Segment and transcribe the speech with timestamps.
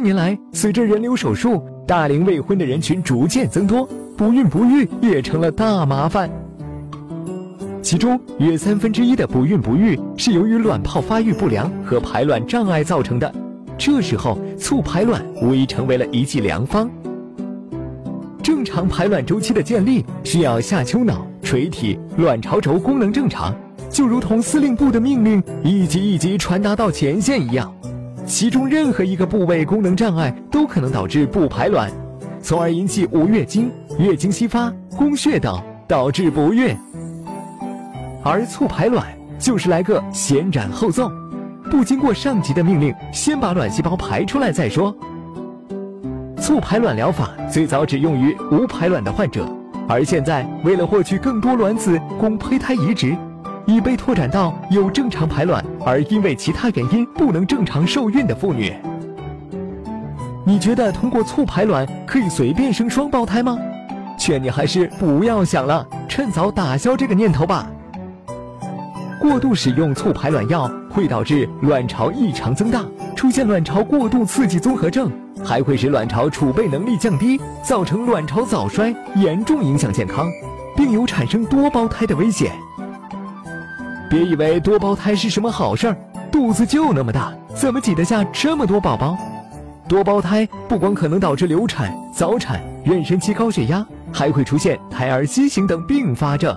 [0.00, 3.86] 近年来，随着人流手术，大龄未婚的人群逐渐增多，
[4.16, 6.30] 不孕不育也成了大麻烦。
[7.82, 13.30] 其中约三分之一的不孕不育是由于卵泡发育不良和排卵障碍造成的。
[13.76, 16.90] 这时候，促排卵无疑成为了一剂良方。
[18.42, 23.54] 正常排卵周期的建立需要下丘脑、垂体、卵巢轴功能正常，
[23.90, 27.70] 就如同司令部的命令一级一级传达到前线一样。
[28.30, 31.90] 其中任何一个部位功能障碍都可能导致不排卵，
[32.40, 36.74] 从而引起无月经、月经稀发、宫血等，导致不孕。
[38.22, 39.04] 而促排卵
[39.36, 41.10] 就是来个先斩后奏。
[41.72, 44.94] 不经过上级的命令，先把卵细胞排出来再说。
[46.40, 49.44] 促排卵疗法最早只用于无排卵的患者，
[49.88, 53.16] 而现在为了获取更多卵子供胚胎移植，
[53.70, 58.74] 已被拓展到有正常排卵而因为其他原因不能正常受孕的妇女。
[60.44, 63.56] 你觉得通过促排卵可以随便生双胞胎吗？
[64.18, 67.70] 劝你还是不要想了，趁早打消这个念头吧。
[69.20, 72.84] 过度使用促排卵药会导致卵巢异常增大，
[73.14, 75.12] 出现卵巢过度刺激综合症，
[75.44, 80.26] 还会使卵巢储备能力降低，造成卵巢早衰，严重影响健康，
[80.76, 82.50] 并有产生多胞胎的危险。
[84.10, 85.96] 别以为多胞胎是什么好事儿，
[86.32, 89.16] 肚子就那么大，怎么挤得下这么多宝宝？
[89.86, 96.56] 多胞胎不光可能导致流产、早产、妊娠期高血压，还会出现胎儿畸形等并发症。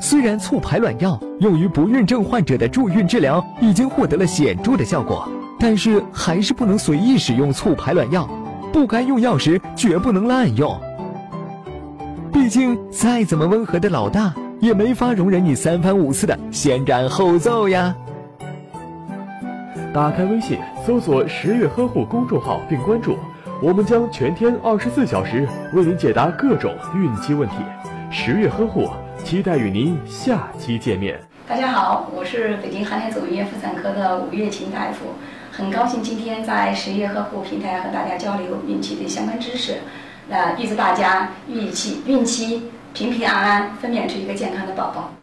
[0.00, 8.28] 虽然促排卵药用于不孕症患者的助孕治疗已经获得了显著的效果，但是还是不能随意使用促排卵药，
[8.72, 10.76] 不该用药时绝不能滥用。
[12.32, 17.92] 毕竟再怎么温和的老大，也没法容忍你三番五次的先斩后奏呀。
[19.92, 20.56] 打开微信，
[20.86, 23.18] 搜索“十月呵护”公众号并关注，
[23.60, 27.56] 我们将全天二十四小时为您解答各种孕期问题。
[28.12, 28.88] 十月呵护。
[29.24, 31.16] 期待与您下期见面。
[31.46, 35.06] 大家好，我是北京航天总医院妇产科的吴月琴大夫，
[35.52, 39.74] 很高兴今天在十月呵护平台和大家交流孕期的相关知识。
[40.28, 42.64] 那预祝大家孕期孕期
[42.94, 45.21] 平平安安，分娩出一个健康的宝宝。